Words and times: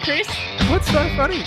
Chris. 0.00 0.26
What's 0.68 0.86
so 0.90 1.08
funny? 1.16 1.42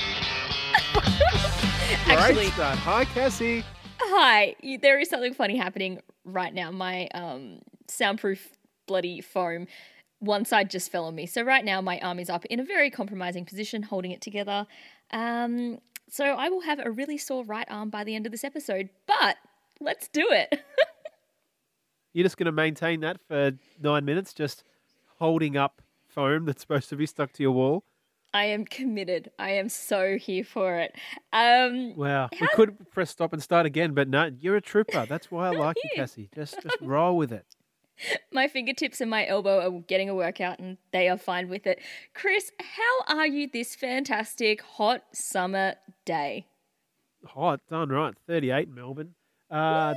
Actually, 2.07 2.33
Great 2.33 2.53
start. 2.53 2.77
Hi, 2.79 3.05
Cassie. 3.05 3.63
hi. 3.99 4.55
There 4.81 4.99
is 4.99 5.09
something 5.09 5.33
funny 5.33 5.57
happening 5.57 6.01
right 6.25 6.53
now. 6.53 6.71
My 6.71 7.07
um, 7.13 7.59
soundproof 7.87 8.49
bloody 8.87 9.21
foam, 9.21 9.67
one 10.19 10.45
side 10.45 10.69
just 10.69 10.91
fell 10.91 11.05
on 11.05 11.15
me. 11.15 11.25
So 11.25 11.43
right 11.43 11.63
now, 11.63 11.81
my 11.81 11.99
arm 11.99 12.19
is 12.19 12.29
up 12.29 12.45
in 12.45 12.59
a 12.59 12.63
very 12.63 12.89
compromising 12.89 13.45
position, 13.45 13.83
holding 13.83 14.11
it 14.11 14.21
together. 14.21 14.67
Um, 15.11 15.79
so 16.09 16.25
I 16.25 16.49
will 16.49 16.61
have 16.61 16.79
a 16.79 16.91
really 16.91 17.17
sore 17.17 17.43
right 17.45 17.67
arm 17.69 17.89
by 17.89 18.03
the 18.03 18.15
end 18.15 18.25
of 18.25 18.31
this 18.31 18.43
episode. 18.43 18.89
But 19.07 19.37
let's 19.79 20.07
do 20.09 20.27
it. 20.29 20.61
You're 22.13 22.23
just 22.25 22.37
going 22.37 22.45
to 22.47 22.51
maintain 22.51 22.99
that 23.01 23.17
for 23.27 23.53
nine 23.81 24.03
minutes, 24.03 24.33
just 24.33 24.63
holding 25.19 25.55
up 25.55 25.81
foam 26.09 26.45
that's 26.45 26.61
supposed 26.61 26.89
to 26.89 26.95
be 26.97 27.05
stuck 27.05 27.31
to 27.33 27.43
your 27.43 27.53
wall. 27.53 27.85
I 28.33 28.45
am 28.45 28.65
committed. 28.65 29.31
I 29.37 29.51
am 29.51 29.67
so 29.69 30.17
here 30.17 30.43
for 30.43 30.77
it. 30.77 30.95
Um, 31.33 31.95
Wow. 31.95 32.29
We 32.39 32.47
could 32.53 32.89
press 32.91 33.09
stop 33.09 33.33
and 33.33 33.43
start 33.43 33.65
again, 33.65 33.93
but 33.93 34.07
no, 34.07 34.31
you're 34.39 34.55
a 34.55 34.61
trooper. 34.61 35.05
That's 35.05 35.29
why 35.29 35.47
I 35.47 35.51
like 35.51 35.77
you, 35.83 35.89
Cassie. 35.95 36.29
Just 36.33 36.61
just 36.61 36.77
roll 36.81 37.17
with 37.17 37.31
it. 37.31 37.45
my 38.31 38.47
fingertips 38.47 39.01
and 39.01 39.09
my 39.09 39.27
elbow 39.27 39.59
are 39.59 39.79
getting 39.81 40.09
a 40.09 40.15
workout 40.15 40.59
and 40.59 40.77
they 40.91 41.09
are 41.09 41.17
fine 41.17 41.49
with 41.49 41.67
it. 41.67 41.79
Chris, 42.13 42.51
how 42.59 43.15
are 43.17 43.27
you 43.27 43.49
this 43.51 43.75
fantastic 43.75 44.61
hot 44.61 45.03
summer 45.13 45.75
day? 46.05 46.47
Hot, 47.25 47.59
done 47.69 47.89
right. 47.89 48.15
38 48.27 48.67
in 48.67 48.73
Melbourne. 48.73 49.13
Uh, 49.49 49.93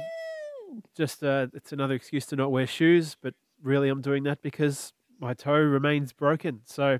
just 0.97 1.23
uh, 1.23 1.47
it's 1.55 1.73
another 1.73 1.95
excuse 1.95 2.27
to 2.27 2.37
not 2.37 2.51
wear 2.51 2.67
shoes, 2.67 3.17
but 3.21 3.35
really 3.63 3.89
I'm 3.89 4.03
doing 4.03 4.25
that 4.25 4.43
because 4.43 4.93
my 5.25 5.33
toe 5.33 5.55
remains 5.55 6.13
broken. 6.13 6.61
So 6.67 6.99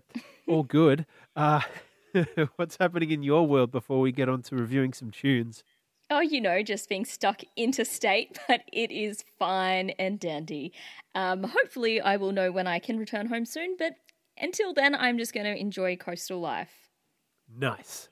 all 0.49 0.63
good. 0.79 1.05
Uh, 1.37 1.61
what's 2.57 2.79
happening 2.81 3.11
in 3.11 3.23
your 3.23 3.47
world 3.47 3.71
before 3.71 4.01
we 4.01 4.13
get 4.13 4.31
on 4.31 4.41
to 4.45 4.57
reviewing 4.57 4.95
some 4.95 5.11
tunes? 5.11 5.63
Oh, 6.09 6.21
you 6.21 6.41
know, 6.41 6.63
just 6.63 6.89
being 6.89 7.05
stuck 7.05 7.43
interstate, 7.55 8.39
but 8.49 8.63
it 8.73 8.91
is 8.91 9.25
fine 9.39 9.91
and 9.91 10.19
dandy. 10.19 10.73
Um, 11.15 11.45
hopefully, 11.45 12.01
I 12.01 12.17
will 12.17 12.33
know 12.33 12.51
when 12.51 12.67
I 12.67 12.79
can 12.79 12.99
return 12.99 13.27
home 13.27 13.45
soon, 13.45 13.77
but 13.79 13.97
until 14.39 14.73
then, 14.73 14.95
I'm 14.95 15.19
just 15.19 15.35
going 15.35 15.45
to 15.45 15.57
enjoy 15.57 15.97
coastal 15.97 16.41
life. 16.41 16.89
Nice. 17.55 18.09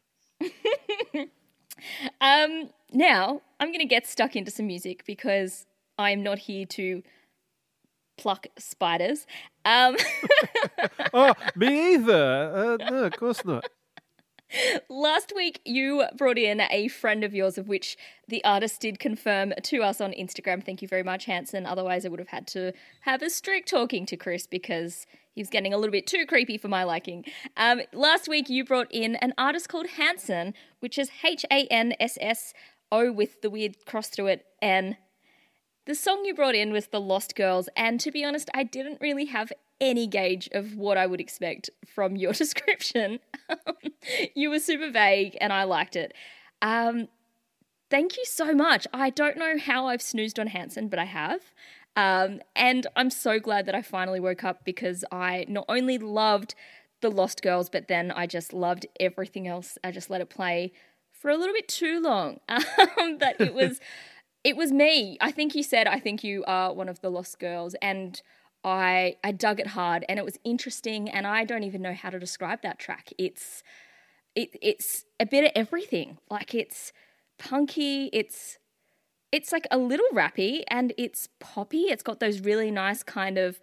Um, 2.20 2.68
now, 2.92 3.42
I'm 3.58 3.68
going 3.68 3.80
to 3.80 3.86
get 3.86 4.06
stuck 4.06 4.36
into 4.36 4.50
some 4.50 4.66
music 4.66 5.04
because 5.04 5.66
I 5.98 6.10
am 6.10 6.22
not 6.22 6.38
here 6.38 6.66
to 6.66 7.02
pluck 8.22 8.46
spiders. 8.58 9.26
Um, 9.64 9.96
Oh, 11.14 11.34
me 11.56 11.94
either. 11.94 12.78
Uh, 12.80 12.90
no, 12.90 13.04
of 13.04 13.16
course 13.16 13.44
not. 13.44 13.64
Last 14.88 15.32
week, 15.34 15.60
you 15.64 16.04
brought 16.16 16.36
in 16.38 16.60
a 16.60 16.88
friend 16.88 17.24
of 17.24 17.34
yours, 17.34 17.56
of 17.58 17.68
which 17.68 17.96
the 18.28 18.44
artist 18.44 18.80
did 18.80 18.98
confirm 18.98 19.54
to 19.62 19.82
us 19.82 20.00
on 20.00 20.12
Instagram. 20.12 20.62
Thank 20.64 20.82
you 20.82 20.88
very 20.88 21.02
much, 21.02 21.24
Hanson. 21.24 21.64
Otherwise, 21.66 22.04
I 22.04 22.10
would 22.10 22.18
have 22.18 22.28
had 22.28 22.46
to 22.48 22.72
have 23.02 23.22
a 23.22 23.30
strict 23.30 23.68
talking 23.68 24.04
to 24.06 24.16
Chris 24.16 24.46
because 24.46 25.06
he 25.34 25.40
was 25.40 25.48
getting 25.48 25.72
a 25.72 25.78
little 25.78 25.92
bit 25.92 26.06
too 26.06 26.26
creepy 26.26 26.58
for 26.58 26.68
my 26.68 26.84
liking. 26.84 27.24
Um, 27.56 27.80
last 27.92 28.28
week, 28.28 28.50
you 28.50 28.64
brought 28.64 28.88
in 28.92 29.16
an 29.16 29.32
artist 29.38 29.68
called 29.70 29.86
Hanson, 29.96 30.52
which 30.80 30.98
is 30.98 31.10
H 31.24 31.44
A 31.50 31.66
N 31.68 31.94
S 31.98 32.18
S 32.20 32.52
O 32.90 33.10
with 33.10 33.40
the 33.40 33.48
weird 33.50 33.76
cross 33.86 34.08
through 34.08 34.26
it, 34.28 34.44
N. 34.60 34.96
The 35.84 35.94
song 35.96 36.24
you 36.24 36.32
brought 36.32 36.54
in 36.54 36.72
was 36.72 36.86
The 36.86 37.00
Lost 37.00 37.34
Girls, 37.34 37.68
and 37.76 37.98
to 37.98 38.12
be 38.12 38.24
honest, 38.24 38.48
I 38.54 38.62
didn't 38.62 39.00
really 39.00 39.24
have 39.24 39.52
any 39.80 40.06
gauge 40.06 40.48
of 40.52 40.76
what 40.76 40.96
I 40.96 41.06
would 41.06 41.20
expect 41.20 41.70
from 41.92 42.14
your 42.14 42.32
description. 42.44 43.18
you 44.36 44.50
were 44.50 44.60
super 44.60 44.92
vague, 44.92 45.36
and 45.40 45.52
I 45.52 45.64
liked 45.64 45.96
it. 45.96 46.14
Um, 46.60 47.08
thank 47.90 48.16
you 48.16 48.24
so 48.24 48.54
much. 48.54 48.86
I 48.94 49.10
don't 49.10 49.36
know 49.36 49.58
how 49.58 49.88
I've 49.88 50.02
snoozed 50.02 50.38
on 50.38 50.46
Hanson, 50.46 50.86
but 50.86 51.00
I 51.00 51.04
have. 51.06 51.40
Um, 51.96 52.40
and 52.54 52.86
I'm 52.94 53.10
so 53.10 53.40
glad 53.40 53.66
that 53.66 53.74
I 53.74 53.82
finally 53.82 54.20
woke 54.20 54.44
up 54.44 54.64
because 54.64 55.04
I 55.10 55.46
not 55.48 55.64
only 55.68 55.98
loved 55.98 56.54
The 57.00 57.10
Lost 57.10 57.42
Girls, 57.42 57.68
but 57.68 57.88
then 57.88 58.12
I 58.12 58.28
just 58.28 58.52
loved 58.52 58.86
everything 59.00 59.48
else. 59.48 59.78
I 59.82 59.90
just 59.90 60.10
let 60.10 60.20
it 60.20 60.30
play 60.30 60.72
for 61.10 61.28
a 61.28 61.36
little 61.36 61.54
bit 61.54 61.66
too 61.66 62.00
long. 62.00 62.38
Um, 62.98 63.18
but 63.18 63.40
it 63.40 63.52
was 63.52 63.80
it 64.44 64.56
was 64.56 64.72
me. 64.72 65.16
I 65.20 65.30
think 65.30 65.54
you 65.54 65.62
said 65.62 65.86
I 65.86 65.98
think 65.98 66.24
you 66.24 66.44
are 66.46 66.72
one 66.72 66.88
of 66.88 67.00
the 67.00 67.10
lost 67.10 67.38
girls 67.38 67.74
and 67.80 68.20
I 68.64 69.16
I 69.22 69.32
dug 69.32 69.60
it 69.60 69.68
hard 69.68 70.04
and 70.08 70.18
it 70.18 70.24
was 70.24 70.38
interesting 70.44 71.08
and 71.08 71.26
I 71.26 71.44
don't 71.44 71.64
even 71.64 71.82
know 71.82 71.94
how 71.94 72.10
to 72.10 72.18
describe 72.18 72.62
that 72.62 72.78
track. 72.78 73.12
It's 73.18 73.62
it 74.34 74.56
it's 74.60 75.04
a 75.20 75.26
bit 75.26 75.44
of 75.44 75.52
everything. 75.54 76.18
Like 76.30 76.54
it's 76.54 76.92
punky, 77.38 78.10
it's 78.12 78.58
it's 79.30 79.52
like 79.52 79.66
a 79.70 79.78
little 79.78 80.08
rappy 80.12 80.62
and 80.68 80.92
it's 80.98 81.28
poppy. 81.40 81.82
It's 81.82 82.02
got 82.02 82.20
those 82.20 82.40
really 82.40 82.70
nice 82.70 83.02
kind 83.02 83.38
of 83.38 83.60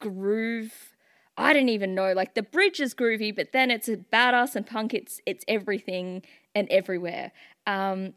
groove. 0.00 0.96
I 1.36 1.52
don't 1.52 1.68
even 1.68 1.94
know. 1.94 2.12
Like 2.12 2.34
the 2.34 2.42
bridge 2.42 2.80
is 2.80 2.94
groovy, 2.94 3.34
but 3.34 3.52
then 3.52 3.70
it's 3.70 3.88
a 3.88 3.96
badass 3.96 4.54
and 4.56 4.66
punk. 4.66 4.94
It's 4.94 5.20
it's 5.26 5.44
everything 5.48 6.22
and 6.54 6.68
everywhere. 6.70 7.32
Um, 7.66 8.14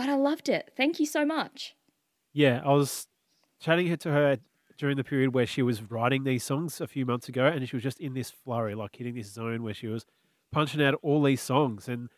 but 0.00 0.08
I 0.08 0.14
loved 0.14 0.48
it. 0.48 0.72
Thank 0.78 0.98
you 0.98 1.04
so 1.04 1.26
much. 1.26 1.74
Yeah, 2.32 2.62
I 2.64 2.72
was 2.72 3.06
chatting 3.60 3.94
to 3.94 4.10
her 4.10 4.38
during 4.78 4.96
the 4.96 5.04
period 5.04 5.34
where 5.34 5.44
she 5.44 5.60
was 5.60 5.82
writing 5.82 6.24
these 6.24 6.42
songs 6.42 6.80
a 6.80 6.86
few 6.86 7.04
months 7.04 7.28
ago, 7.28 7.44
and 7.44 7.68
she 7.68 7.76
was 7.76 7.82
just 7.82 8.00
in 8.00 8.14
this 8.14 8.30
flurry, 8.30 8.74
like 8.74 8.96
hitting 8.96 9.14
this 9.14 9.30
zone 9.30 9.62
where 9.62 9.74
she 9.74 9.88
was 9.88 10.06
punching 10.52 10.80
out 10.82 10.94
all 11.02 11.22
these 11.22 11.42
songs. 11.42 11.86
And 11.86 12.08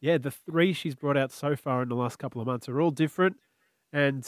yeah, 0.00 0.16
the 0.16 0.30
three 0.30 0.72
she's 0.72 0.94
brought 0.94 1.16
out 1.16 1.32
so 1.32 1.56
far 1.56 1.82
in 1.82 1.88
the 1.88 1.96
last 1.96 2.20
couple 2.20 2.40
of 2.40 2.46
months 2.46 2.68
are 2.68 2.80
all 2.80 2.92
different, 2.92 3.34
and 3.92 4.24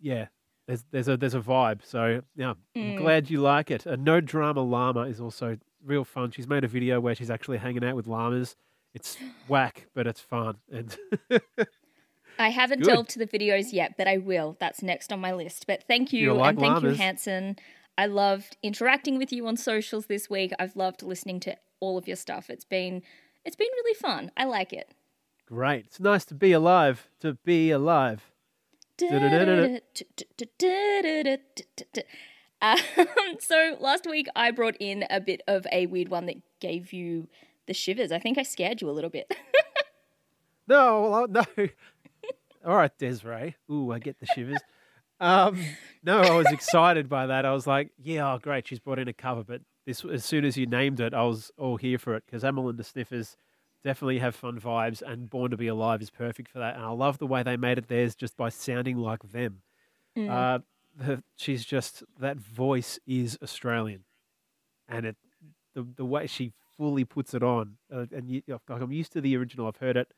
yeah, 0.00 0.28
there's 0.66 0.86
there's 0.92 1.08
a 1.08 1.18
there's 1.18 1.34
a 1.34 1.40
vibe. 1.40 1.80
So 1.84 2.22
yeah, 2.36 2.54
I'm 2.74 2.82
mm. 2.82 2.96
glad 2.96 3.28
you 3.28 3.42
like 3.42 3.70
it. 3.70 3.84
A 3.84 3.98
no 3.98 4.22
drama 4.22 4.62
llama 4.62 5.02
is 5.02 5.20
also 5.20 5.58
real 5.84 6.06
fun. 6.06 6.30
She's 6.30 6.48
made 6.48 6.64
a 6.64 6.68
video 6.68 7.00
where 7.00 7.14
she's 7.14 7.30
actually 7.30 7.58
hanging 7.58 7.84
out 7.84 7.96
with 7.96 8.06
llamas. 8.06 8.56
It's 8.94 9.18
whack, 9.46 9.88
but 9.94 10.06
it's 10.06 10.22
fun, 10.22 10.56
and 10.72 10.96
I 12.40 12.48
haven't 12.48 12.80
Good. 12.80 12.88
delved 12.90 13.10
to 13.10 13.18
the 13.18 13.26
videos 13.26 13.72
yet, 13.72 13.96
but 13.98 14.08
I 14.08 14.16
will. 14.16 14.56
That's 14.58 14.82
next 14.82 15.12
on 15.12 15.20
my 15.20 15.32
list. 15.32 15.66
But 15.66 15.84
thank 15.86 16.10
you, 16.12 16.32
like 16.32 16.52
and 16.52 16.60
thank 16.60 16.74
llamas. 16.76 16.92
you, 16.98 17.04
Hanson. 17.04 17.56
I 17.98 18.06
loved 18.06 18.56
interacting 18.62 19.18
with 19.18 19.30
you 19.30 19.46
on 19.46 19.58
socials 19.58 20.06
this 20.06 20.30
week. 20.30 20.52
I've 20.58 20.74
loved 20.74 21.02
listening 21.02 21.38
to 21.40 21.56
all 21.80 21.98
of 21.98 22.08
your 22.08 22.16
stuff. 22.16 22.48
It's 22.48 22.64
been 22.64 23.02
it's 23.44 23.56
been 23.56 23.68
really 23.70 23.94
fun. 23.94 24.30
I 24.38 24.44
like 24.44 24.72
it. 24.72 24.90
great. 25.46 25.84
It's 25.86 26.00
nice 26.00 26.24
to 26.26 26.34
be 26.34 26.52
alive. 26.52 27.08
To 27.20 27.34
be 27.44 27.70
alive. 27.70 28.22
Um, 29.02 29.80
so 33.40 33.76
last 33.80 34.06
week 34.08 34.26
I 34.34 34.50
brought 34.50 34.76
in 34.80 35.04
a 35.10 35.20
bit 35.20 35.42
of 35.46 35.66
a 35.72 35.86
weird 35.86 36.08
one 36.08 36.26
that 36.26 36.36
gave 36.60 36.92
you 36.92 37.28
the 37.66 37.74
shivers. 37.74 38.12
I 38.12 38.18
think 38.18 38.38
I 38.38 38.42
scared 38.42 38.80
you 38.80 38.88
a 38.88 38.92
little 38.92 39.10
bit. 39.10 39.30
No, 40.70 41.10
well, 41.10 41.26
no. 41.56 41.68
All 42.64 42.76
right, 42.76 42.96
Desiree. 42.98 43.56
Ooh, 43.70 43.92
I 43.92 43.98
get 43.98 44.18
the 44.18 44.26
shivers. 44.26 44.60
Um, 45.18 45.62
no, 46.02 46.20
I 46.20 46.34
was 46.34 46.50
excited 46.50 47.08
by 47.08 47.26
that. 47.26 47.44
I 47.44 47.52
was 47.52 47.66
like, 47.66 47.90
yeah, 47.98 48.32
oh, 48.32 48.38
great. 48.38 48.66
She's 48.66 48.78
brought 48.80 48.98
in 48.98 49.08
a 49.08 49.12
cover. 49.12 49.44
But 49.44 49.60
this, 49.86 50.04
as 50.04 50.24
soon 50.24 50.44
as 50.44 50.56
you 50.56 50.66
named 50.66 51.00
it, 51.00 51.14
I 51.14 51.22
was 51.24 51.50
all 51.58 51.76
here 51.76 51.98
for 51.98 52.14
it 52.14 52.24
because 52.26 52.42
Amyl 52.42 52.68
and 52.68 52.78
the 52.78 52.84
Sniffers 52.84 53.36
definitely 53.84 54.18
have 54.18 54.34
fun 54.34 54.60
vibes, 54.60 55.02
and 55.02 55.30
Born 55.30 55.50
to 55.50 55.56
Be 55.56 55.66
Alive 55.68 56.02
is 56.02 56.10
perfect 56.10 56.50
for 56.50 56.58
that. 56.58 56.76
And 56.76 56.84
I 56.84 56.90
love 56.90 57.18
the 57.18 57.26
way 57.26 57.42
they 57.42 57.56
made 57.56 57.78
it 57.78 57.88
theirs 57.88 58.14
just 58.14 58.36
by 58.36 58.48
sounding 58.48 58.96
like 58.96 59.30
them. 59.32 59.62
Uh, 60.30 60.58
the, 60.96 61.22
she's 61.36 61.64
just 61.64 62.02
that 62.18 62.38
voice 62.38 62.98
is 63.06 63.38
Australian, 63.42 64.04
and 64.88 65.06
it 65.06 65.16
the 65.74 65.86
the 65.96 66.04
way 66.04 66.26
she 66.26 66.52
fully 66.76 67.04
puts 67.04 67.32
it 67.34 67.42
on. 67.42 67.76
Uh, 67.94 68.06
and 68.12 68.28
you, 68.28 68.42
like 68.48 68.60
I'm 68.68 68.92
used 68.92 69.12
to 69.12 69.20
the 69.20 69.36
original. 69.36 69.66
I've 69.66 69.76
heard 69.76 69.96
it 69.96 70.12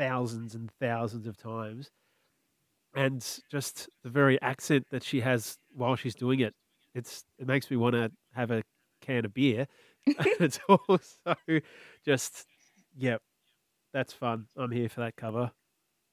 thousands 0.00 0.54
and 0.54 0.70
thousands 0.80 1.26
of 1.26 1.36
times. 1.36 1.90
And 2.94 3.24
just 3.50 3.88
the 4.02 4.08
very 4.08 4.40
accent 4.40 4.86
that 4.90 5.04
she 5.04 5.20
has 5.20 5.58
while 5.74 5.94
she's 5.94 6.14
doing 6.14 6.40
it, 6.40 6.54
it's 6.94 7.24
it 7.38 7.46
makes 7.46 7.70
me 7.70 7.76
want 7.76 7.94
to 7.94 8.10
have 8.34 8.50
a 8.50 8.62
can 9.00 9.24
of 9.26 9.34
beer. 9.34 9.66
it's 10.06 10.58
also 10.68 11.36
just, 12.04 12.46
yeah, 12.96 13.18
that's 13.92 14.12
fun. 14.12 14.46
I'm 14.56 14.70
here 14.70 14.88
for 14.88 15.00
that 15.00 15.16
cover. 15.16 15.52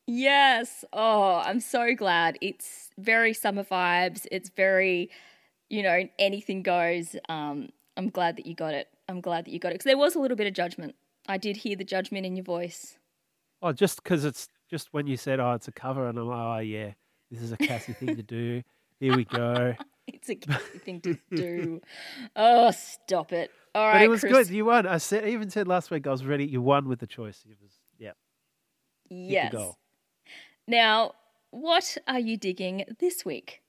Yes. 0.06 0.83
Oh, 0.94 1.42
I'm 1.45 1.60
so 1.60 1.95
glad. 1.95 2.38
It's 2.42 2.90
very 2.98 3.33
summer 3.33 3.63
vibes. 3.63 4.28
It's 4.31 4.50
very, 4.50 5.10
you 5.69 5.81
know, 5.81 6.07
anything 6.19 6.62
goes. 6.62 7.16
Um, 7.30 7.69
I'm 7.95 8.10
glad 8.10 8.38
that 8.38 8.45
you 8.45 8.54
got 8.54 8.74
it. 8.74 8.88
I'm 9.10 9.22
glad 9.22 9.45
that 9.45 9.51
you 9.51 9.60
got 9.60 9.69
it 9.69 9.75
because 9.75 9.86
there 9.86 9.98
was 9.98 10.16
a 10.16 10.19
little 10.19 10.38
bit 10.38 10.48
of 10.48 10.54
judgment. 10.54 10.95
I 11.28 11.38
did 11.38 11.57
hear 11.57 11.75
the 11.75 11.83
judgment 11.83 12.25
in 12.25 12.36
your 12.36 12.44
voice. 12.45 12.98
Oh, 13.62 13.71
just 13.71 14.04
because 14.04 14.25
it's 14.25 14.50
just 14.69 14.89
when 14.94 15.07
you 15.07 15.18
said, 15.18 15.39
oh, 15.39 15.54
it's 15.54 15.68
a 15.68 15.71
cover, 15.71 16.07
and 16.07 16.18
I'm 16.18 16.27
like, 16.27 16.38
oh, 16.38 16.59
yeah, 16.59 16.92
this 17.31 17.42
is 17.42 17.51
a 17.51 17.57
Cassie 17.57 17.94
thing 17.94 18.15
to 18.15 18.24
do. 18.24 18.62
Here 19.00 19.15
we 19.15 19.25
go. 19.25 19.75
It's 20.09 20.30
a 20.30 20.36
Cassie 20.36 20.80
thing 20.80 21.01
to 21.01 21.18
do. 21.36 21.81
Oh, 22.33 22.71
stop 22.71 23.33
it. 23.33 23.51
All 23.75 23.86
right, 23.86 23.95
but 23.95 24.01
it 24.04 24.07
was 24.07 24.21
Chris. 24.21 24.48
good. 24.48 24.56
You 24.56 24.63
won. 24.63 24.88
I 24.88 25.00
said, 25.00 25.25
I 25.25 25.27
even 25.31 25.50
said 25.50 25.68
last 25.68 25.92
week 25.92 26.07
I 26.07 26.12
was 26.12 26.24
ready. 26.24 26.45
You 26.45 26.62
won 26.62 26.88
with 26.88 27.00
the 27.00 27.07
choice. 27.07 27.44
It 27.45 27.57
was 27.62 27.74
yeah. 28.00 28.13
Yes. 29.09 29.54
Now, 30.65 31.12
what 31.51 31.98
are 32.07 32.19
you 32.19 32.38
digging 32.38 32.86
this 33.00 33.25
week? 33.25 33.62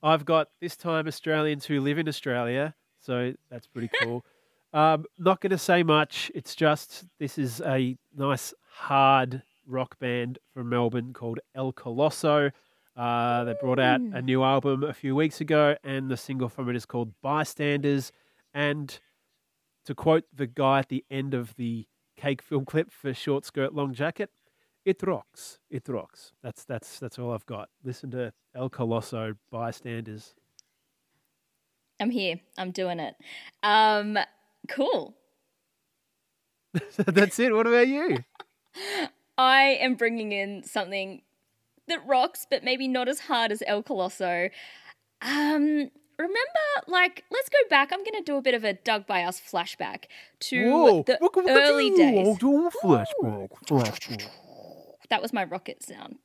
I've 0.00 0.24
got 0.24 0.50
this 0.60 0.76
time 0.76 1.08
Australians 1.08 1.66
who 1.66 1.80
live 1.80 1.98
in 1.98 2.08
Australia, 2.08 2.74
so 3.00 3.34
that's 3.50 3.66
pretty 3.66 3.90
cool. 4.00 4.24
um, 4.72 5.04
not 5.18 5.40
going 5.40 5.50
to 5.50 5.58
say 5.58 5.82
much. 5.82 6.30
It's 6.34 6.54
just 6.54 7.04
this 7.18 7.36
is 7.36 7.60
a 7.60 7.96
nice 8.16 8.54
hard 8.72 9.42
rock 9.66 9.98
band 9.98 10.38
from 10.52 10.68
Melbourne 10.68 11.12
called 11.12 11.40
El 11.54 11.72
Colosso. 11.72 12.50
Uh, 12.96 13.44
they 13.44 13.54
brought 13.60 13.78
out 13.78 14.00
a 14.00 14.20
new 14.20 14.42
album 14.42 14.82
a 14.82 14.92
few 14.92 15.14
weeks 15.14 15.40
ago, 15.40 15.76
and 15.82 16.10
the 16.10 16.16
single 16.16 16.48
from 16.48 16.68
it 16.68 16.76
is 16.76 16.84
called 16.84 17.12
Bystanders. 17.22 18.12
And 18.52 18.98
to 19.86 19.94
quote 19.94 20.24
the 20.34 20.46
guy 20.46 20.80
at 20.80 20.88
the 20.88 21.04
end 21.10 21.32
of 21.34 21.54
the 21.56 21.86
cake 22.16 22.42
film 22.42 22.64
clip 22.64 22.90
for 22.92 23.14
Short 23.14 23.44
Skirt 23.44 23.74
Long 23.74 23.94
Jacket, 23.94 24.30
it 24.84 25.02
rocks. 25.02 25.58
It 25.70 25.88
rocks. 25.88 26.32
That's 26.42 26.64
that's 26.64 26.98
that's 26.98 27.18
all 27.18 27.32
I've 27.32 27.46
got. 27.46 27.68
Listen 27.84 28.10
to 28.10 28.32
El 28.54 28.68
Colosso 28.68 29.36
Bystanders. 29.50 30.34
I'm 32.00 32.10
here. 32.10 32.40
I'm 32.58 32.72
doing 32.72 32.98
it. 32.98 33.14
Um, 33.62 34.18
cool. 34.68 35.16
that's 36.96 37.38
it. 37.38 37.54
What 37.54 37.66
about 37.66 37.86
you? 37.86 38.18
I 39.38 39.78
am 39.80 39.94
bringing 39.94 40.32
in 40.32 40.62
something 40.64 41.22
that 41.88 42.06
rocks, 42.06 42.46
but 42.48 42.62
maybe 42.64 42.88
not 42.88 43.08
as 43.08 43.20
hard 43.20 43.50
as 43.52 43.62
El 43.66 43.82
Colosso. 43.82 44.50
Um, 45.20 45.90
remember, 46.18 46.66
like, 46.86 47.24
let's 47.30 47.48
go 47.48 47.58
back. 47.68 47.90
I'm 47.92 48.00
going 48.00 48.14
to 48.14 48.22
do 48.22 48.36
a 48.36 48.42
bit 48.42 48.54
of 48.54 48.64
a 48.64 48.74
Doug 48.74 49.06
by 49.06 49.22
Us 49.22 49.40
flashback 49.40 50.04
to 50.40 50.70
the 51.06 51.18
early 51.48 51.90
days. 51.90 52.38
That 55.10 55.20
was 55.20 55.32
my 55.32 55.44
rocket 55.44 55.82
sound. 55.82 56.18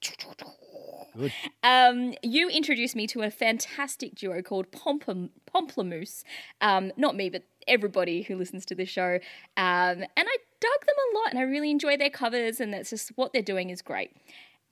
Good. 1.18 1.34
Um, 1.64 2.14
you 2.22 2.48
introduced 2.48 2.96
me 2.96 3.08
to 3.08 3.24
a 3.24 3.32
fantastic 3.32 4.14
duo 4.16 4.42
called 4.44 4.72
Pomplem- 4.72 5.32
Pomplamoose. 5.52 6.24
Um, 6.62 6.92
not 6.96 7.16
me, 7.16 7.30
but 7.30 7.44
everybody 7.68 8.22
who 8.22 8.36
listens 8.36 8.66
to 8.68 8.76
this 8.76 8.88
show. 8.90 9.16
Um, 9.58 10.04
and 10.04 10.10
I 10.18 10.38
dug 10.60 10.86
them 10.86 10.96
a 10.96 11.18
lot, 11.18 11.30
and 11.32 11.40
I 11.40 11.44
really 11.44 11.72
enjoy 11.72 11.98
their 11.98 12.10
covers, 12.10 12.60
and 12.60 12.74
that's 12.74 12.90
just 12.90 13.12
what 13.16 13.34
they're 13.34 13.42
doing 13.42 13.70
is 13.70 13.82
great. 13.82 14.12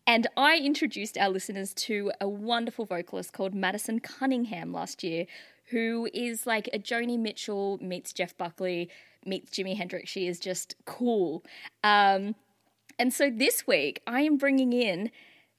And 0.07 0.27
I 0.37 0.57
introduced 0.57 1.17
our 1.17 1.29
listeners 1.29 1.73
to 1.73 2.11
a 2.21 2.27
wonderful 2.27 2.85
vocalist 2.85 3.33
called 3.33 3.55
Madison 3.55 3.99
Cunningham 3.99 4.71
last 4.71 5.03
year, 5.03 5.25
who 5.71 6.07
is 6.13 6.45
like 6.45 6.69
a 6.71 6.79
Joni 6.79 7.17
Mitchell 7.17 7.79
meets 7.81 8.13
Jeff 8.13 8.37
Buckley 8.37 8.89
meets 9.25 9.49
Jimi 9.49 9.75
Hendrix. 9.75 10.09
She 10.09 10.27
is 10.27 10.39
just 10.39 10.75
cool. 10.85 11.43
Um, 11.83 12.35
and 12.99 13.11
so 13.11 13.31
this 13.31 13.65
week, 13.65 14.01
I 14.05 14.21
am 14.21 14.37
bringing 14.37 14.73
in 14.73 15.09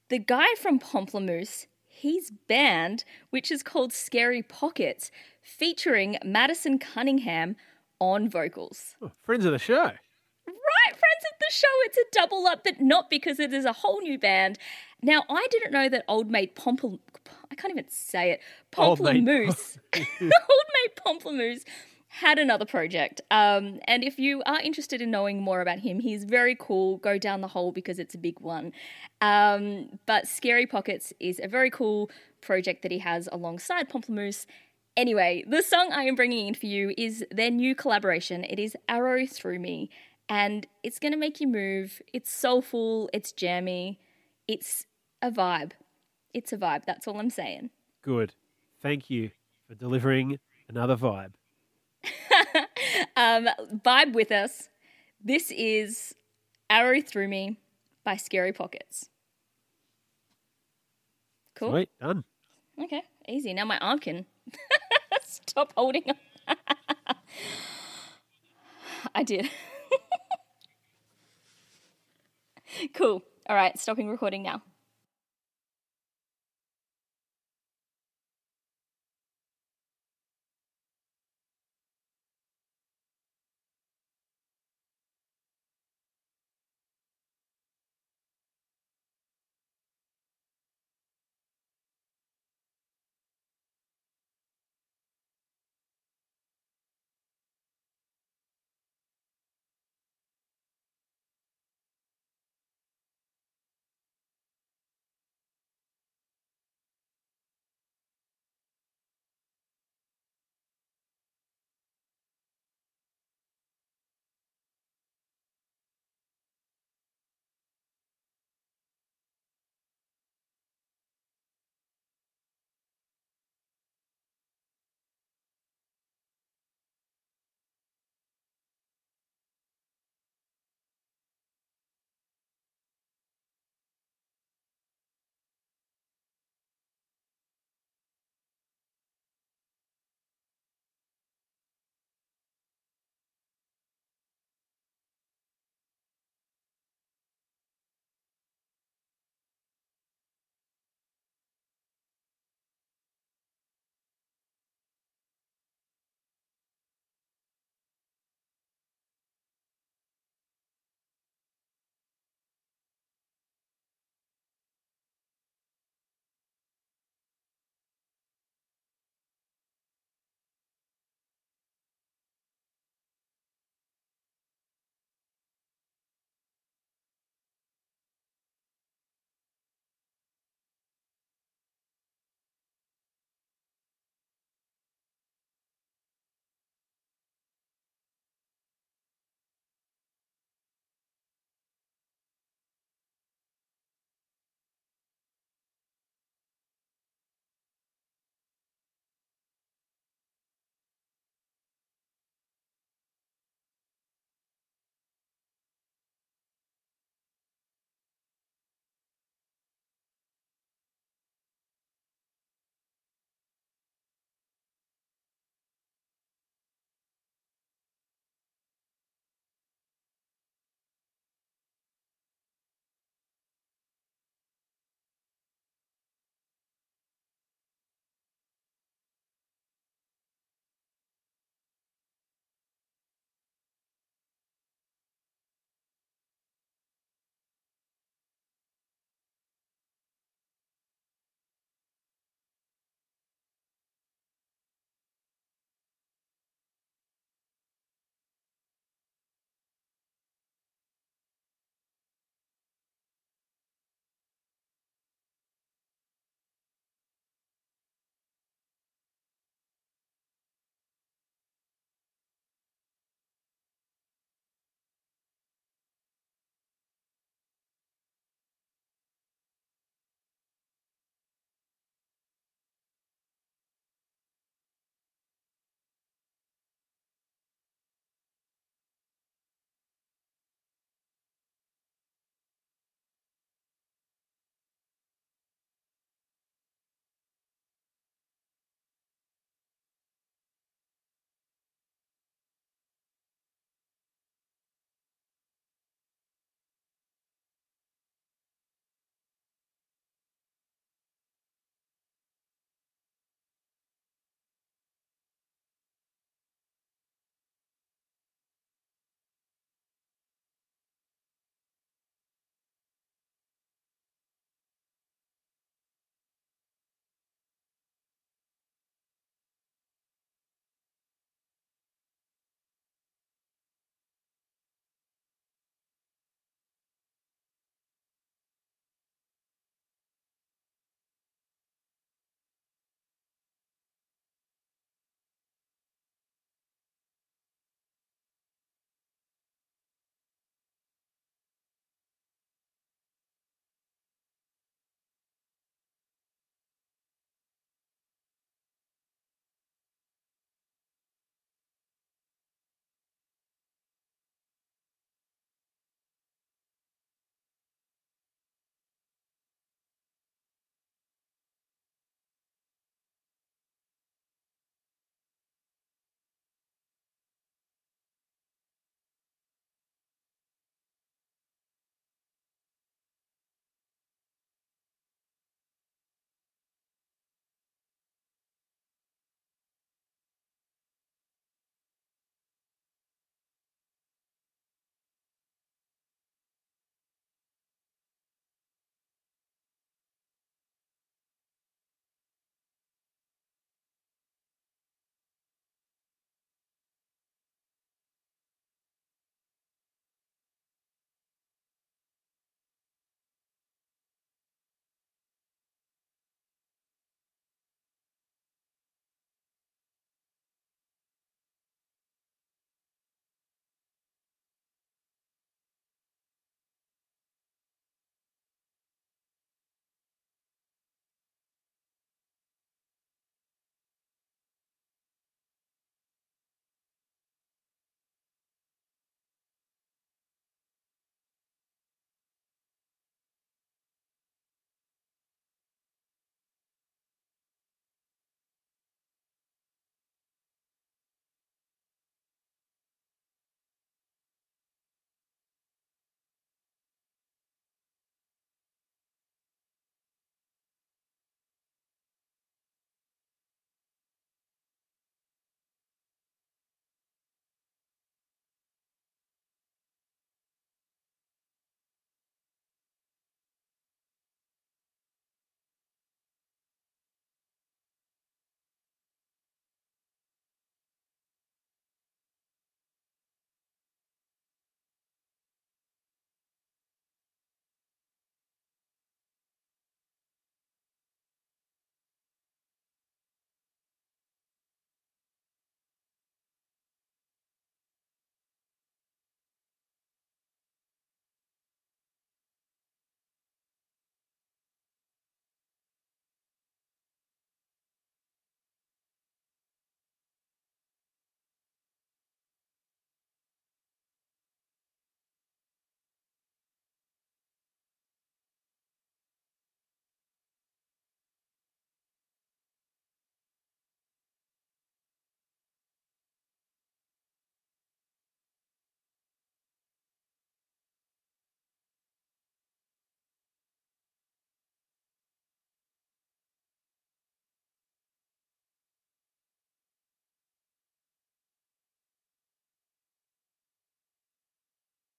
the 0.08 0.20
guy 0.20 0.54
from 0.60 0.78
Pomplamoose, 0.78 1.66
his 1.88 2.30
band, 2.46 3.02
which 3.30 3.50
is 3.50 3.64
called 3.64 3.92
Scary 3.92 4.42
Pockets, 4.42 5.10
featuring 5.42 6.18
Madison 6.24 6.78
Cunningham 6.78 7.56
on 7.98 8.28
vocals. 8.28 8.94
Oh, 9.02 9.10
friends 9.22 9.44
of 9.44 9.52
the 9.52 9.58
show. 9.58 9.92
Right, 11.46 11.52
friends 11.52 11.52
of 11.52 11.52
the 11.52 11.52
show, 11.52 11.66
it's 11.84 11.98
a 11.98 12.20
double 12.20 12.46
up, 12.46 12.64
but 12.64 12.80
not 12.80 13.10
because 13.10 13.38
it 13.38 13.52
is 13.52 13.64
a 13.64 13.72
whole 13.72 14.00
new 14.00 14.18
band. 14.18 14.58
Now, 15.02 15.24
I 15.28 15.46
didn't 15.50 15.72
know 15.72 15.88
that 15.88 16.04
Old 16.08 16.30
Mate 16.30 16.54
Pomple. 16.56 16.98
I 17.50 17.54
can't 17.54 17.70
even 17.72 17.88
say 17.88 18.30
it. 18.30 18.40
Old 18.76 19.00
Mate- 19.00 19.24
Pomplamoose. 19.24 19.78
Old 19.94 20.02
Mate 20.20 20.96
Pomplamoose 21.04 21.62
had 22.08 22.38
another 22.38 22.64
project. 22.64 23.20
Um, 23.30 23.78
and 23.86 24.02
if 24.02 24.18
you 24.18 24.42
are 24.46 24.60
interested 24.60 25.02
in 25.02 25.10
knowing 25.10 25.42
more 25.42 25.60
about 25.60 25.80
him, 25.80 26.00
he's 26.00 26.24
very 26.24 26.56
cool. 26.58 26.96
Go 26.98 27.18
down 27.18 27.42
the 27.42 27.48
hole 27.48 27.72
because 27.72 27.98
it's 27.98 28.14
a 28.14 28.18
big 28.18 28.40
one. 28.40 28.72
Um, 29.20 29.98
but 30.06 30.26
Scary 30.26 30.66
Pockets 30.66 31.12
is 31.20 31.40
a 31.42 31.48
very 31.48 31.70
cool 31.70 32.10
project 32.40 32.82
that 32.82 32.90
he 32.92 33.00
has 33.00 33.28
alongside 33.30 33.90
Pomplamoose. 33.90 34.46
Anyway, 34.96 35.44
the 35.46 35.62
song 35.62 35.92
I 35.92 36.04
am 36.04 36.14
bringing 36.14 36.46
in 36.48 36.54
for 36.54 36.64
you 36.66 36.94
is 36.96 37.22
their 37.30 37.50
new 37.50 37.74
collaboration. 37.74 38.44
It 38.44 38.58
is 38.58 38.74
Arrow 38.88 39.26
Through 39.26 39.58
Me, 39.58 39.90
and 40.28 40.66
it's 40.82 40.98
going 40.98 41.12
to 41.12 41.18
make 41.18 41.40
you 41.40 41.48
move. 41.48 42.02
It's 42.12 42.30
soulful, 42.30 43.10
it's 43.12 43.32
jammy, 43.32 44.00
it's 44.48 44.86
a 45.22 45.30
vibe. 45.30 45.72
It's 46.34 46.52
a 46.52 46.58
vibe, 46.58 46.84
that's 46.84 47.08
all 47.08 47.18
I'm 47.18 47.30
saying. 47.30 47.70
Good. 48.02 48.34
Thank 48.82 49.08
you 49.10 49.30
for 49.66 49.74
delivering 49.74 50.38
another 50.68 50.96
vibe. 50.96 51.32
Um, 53.16 53.48
vibe 53.72 54.12
with 54.12 54.30
us. 54.30 54.68
This 55.24 55.50
is 55.50 56.14
Arrow 56.68 57.00
Through 57.00 57.28
Me 57.28 57.58
by 58.04 58.16
Scary 58.16 58.52
Pockets. 58.52 59.08
Cool. 61.54 61.70
Sweet. 61.70 61.88
Done. 61.98 62.24
Okay, 62.82 63.02
easy. 63.26 63.54
Now 63.54 63.64
my 63.64 63.78
arm 63.78 63.98
can 63.98 64.26
stop 65.22 65.72
holding. 65.76 66.04
I 69.14 69.22
did. 69.22 69.48
Cool. 72.94 73.22
All 73.48 73.56
right, 73.56 73.78
stopping 73.78 74.08
recording 74.08 74.42
now. 74.42 74.62